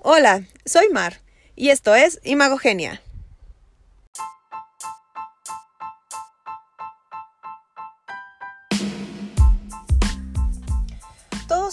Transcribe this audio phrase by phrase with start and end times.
[0.00, 1.18] Hola, soy Mar
[1.56, 3.02] y esto es Imagogenia.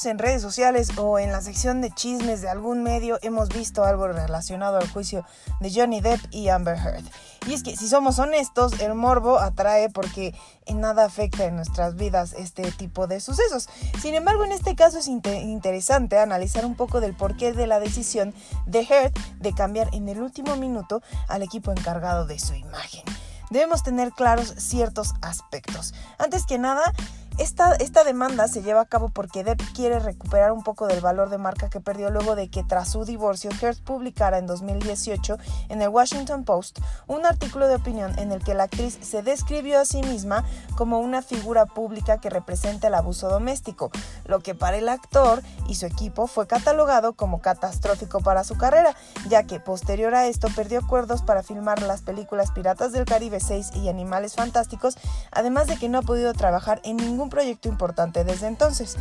[0.03, 4.09] En redes sociales o en la sección de chismes de algún medio hemos visto algo
[4.09, 5.25] relacionado al juicio
[5.61, 7.05] de Johnny Depp y Amber Heard.
[7.47, 10.35] Y es que si somos honestos, el morbo atrae porque
[10.65, 13.69] en nada afecta en nuestras vidas este tipo de sucesos.
[14.01, 18.33] Sin embargo, en este caso es interesante analizar un poco del porqué de la decisión
[18.65, 23.03] de Heard de cambiar en el último minuto al equipo encargado de su imagen.
[23.49, 25.93] Debemos tener claros ciertos aspectos.
[26.17, 26.93] Antes que nada,
[27.37, 31.29] esta, esta, demanda se lleva a cabo porque Depp quiere recuperar un poco del valor
[31.29, 35.81] de marca que perdió luego de que tras su divorcio Hearst publicara en 2018 en
[35.81, 39.85] el Washington Post un artículo de opinión en el que la actriz se describió a
[39.85, 40.45] sí misma
[40.77, 43.91] como una figura pública que representa el abuso doméstico,
[44.25, 48.95] lo que para el actor y su equipo fue catalogado como catastrófico para su carrera,
[49.27, 53.71] ya que posterior a esto perdió acuerdos para filmar las películas Piratas del Caribe 6
[53.75, 54.97] y Animales Fantásticos,
[55.31, 58.97] además de que no ha podido trabajar en ningún proyecto importante desde entonces.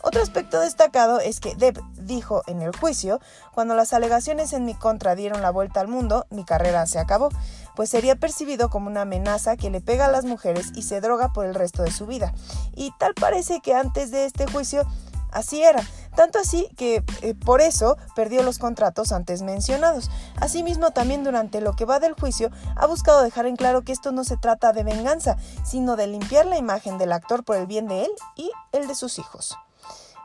[0.00, 3.20] Otro aspecto destacado es que Depp dijo en el juicio,
[3.52, 7.30] cuando las alegaciones en mi contra dieron la vuelta al mundo, mi carrera se acabó,
[7.74, 11.32] pues sería percibido como una amenaza que le pega a las mujeres y se droga
[11.32, 12.32] por el resto de su vida.
[12.76, 14.86] Y tal parece que antes de este juicio
[15.30, 15.82] Así era,
[16.18, 20.10] tanto así que eh, por eso perdió los contratos antes mencionados.
[20.34, 24.10] Asimismo, también durante lo que va del juicio, ha buscado dejar en claro que esto
[24.10, 27.86] no se trata de venganza, sino de limpiar la imagen del actor por el bien
[27.86, 29.56] de él y el de sus hijos.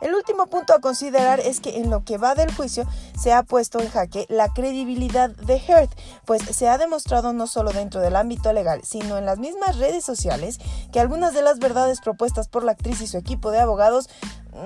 [0.04, 2.86] El último punto a considerar es que en lo que va del juicio
[3.18, 5.90] se ha puesto en jaque la credibilidad de Heard,
[6.26, 10.04] pues se ha demostrado no solo dentro del ámbito legal, sino en las mismas redes
[10.04, 10.60] sociales
[10.92, 14.10] que algunas de las verdades propuestas por la actriz y su equipo de abogados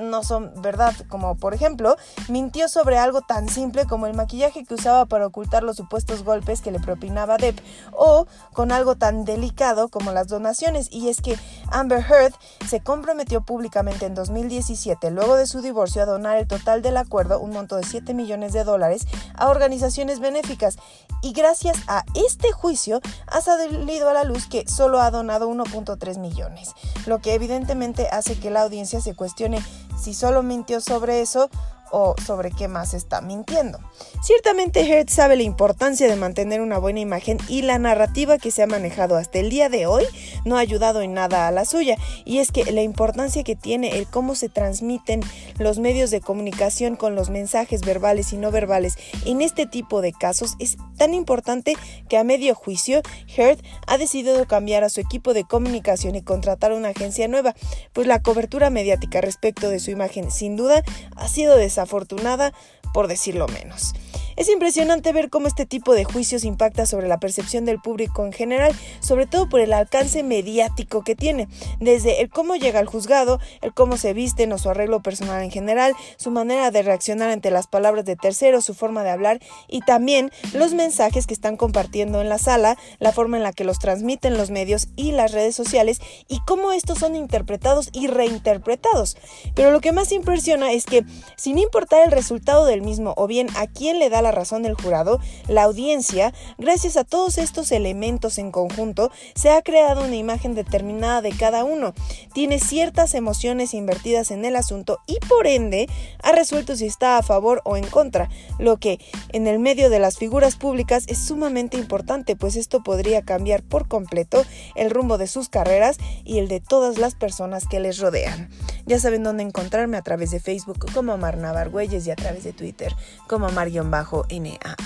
[0.02, 1.96] no son verdad, como por ejemplo,
[2.28, 6.62] mintió sobre algo tan simple como el maquillaje que usaba para ocultar los supuestos golpes
[6.62, 7.60] que le propinaba Depp,
[7.92, 11.38] o con algo tan delicado como las donaciones, y es que
[11.72, 12.34] Amber Heard
[12.68, 17.40] se comprometió públicamente en 2017, luego de su divorcio, a donar el total del acuerdo,
[17.40, 20.78] un monto de 7 millones de dólares, a organizaciones benéficas,
[21.22, 26.20] y gracias a este juicio ha salido a la luz que solo ha donado 1.3
[26.20, 26.74] millones,
[27.06, 29.62] lo que evidentemente hace que la audiencia se cuestione
[29.98, 31.50] si solo mintió sobre eso
[31.92, 33.80] o sobre qué más está mintiendo.
[34.22, 38.64] Ciertamente Hertz sabe la importancia de mantener una buena imagen y la narrativa que se
[38.64, 40.04] ha manejado hasta el día de hoy
[40.46, 43.98] no ha ayudado en nada a la suya y es que la importancia que tiene
[43.98, 45.22] el cómo se transmiten
[45.58, 50.14] los medios de comunicación con los mensajes verbales y no verbales en este tipo de
[50.14, 51.76] casos es tan importante
[52.10, 53.02] que a medio juicio
[53.36, 57.56] Heard ha decidido cambiar a su equipo de comunicación y contratar una agencia nueva,
[57.94, 60.84] pues la cobertura mediática respecto de su imagen sin duda
[61.16, 62.54] ha sido desafortunada
[62.94, 63.94] por decirlo menos.
[64.38, 68.32] Es impresionante ver cómo este tipo de juicios impacta sobre la percepción del público en
[68.32, 71.48] general, sobre todo por el alcance mediático que tiene,
[71.80, 75.50] desde el cómo llega al juzgado, el cómo se visten o su arreglo personal en
[75.50, 79.80] general, su manera de reaccionar ante las palabras de terceros, su forma de hablar y
[79.82, 83.80] también los mensajes que están compartiendo en la sala, la forma en la que los
[83.80, 89.18] transmiten los medios y las redes sociales y cómo estos son interpretados y reinterpretados.
[89.56, 91.04] Pero lo que más impresiona es que,
[91.38, 94.76] sin importar el resultado del mismo o bien a quién le da la razón del
[94.76, 100.56] jurado, la audiencia, gracias a todos estos elementos en conjunto, se ha creado una imagen
[100.56, 101.94] determinada de cada uno.
[102.34, 105.88] Tiene ciertas emociones invertidas en el asunto y por ende
[106.24, 108.30] ha resuelto si está a favor o en contra,
[108.60, 109.00] lo que
[109.30, 113.88] en el medio de las figuras públicas es sumamente importante, pues esto podría cambiar por
[113.88, 114.44] completo
[114.76, 118.50] el rumbo de sus carreras y el de todas las personas que les rodean.
[118.88, 122.54] Ya saben dónde encontrarme a través de Facebook como Mar Navargüelles y a través de
[122.54, 122.94] Twitter
[123.28, 124.78] como Mar-NAA.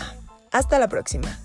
[0.51, 1.37] Hasta la próxima.